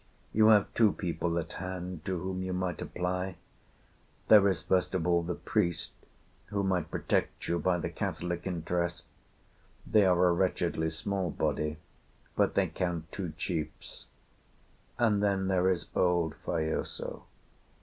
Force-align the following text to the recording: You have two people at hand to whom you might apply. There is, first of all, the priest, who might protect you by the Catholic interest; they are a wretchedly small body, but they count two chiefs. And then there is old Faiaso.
You 0.33 0.47
have 0.47 0.73
two 0.73 0.93
people 0.93 1.37
at 1.37 1.53
hand 1.53 2.03
to 2.05 2.17
whom 2.17 2.41
you 2.41 2.53
might 2.53 2.81
apply. 2.81 3.35
There 4.29 4.47
is, 4.47 4.63
first 4.63 4.95
of 4.95 5.05
all, 5.05 5.21
the 5.21 5.35
priest, 5.35 5.91
who 6.47 6.63
might 6.63 6.89
protect 6.89 7.47
you 7.47 7.59
by 7.59 7.77
the 7.77 7.91
Catholic 7.91 8.47
interest; 8.47 9.05
they 9.85 10.03
are 10.03 10.25
a 10.25 10.31
wretchedly 10.33 10.89
small 10.89 11.29
body, 11.29 11.77
but 12.35 12.55
they 12.55 12.65
count 12.65 13.11
two 13.11 13.33
chiefs. 13.37 14.07
And 14.97 15.21
then 15.21 15.49
there 15.49 15.69
is 15.69 15.85
old 15.95 16.33
Faiaso. 16.47 17.25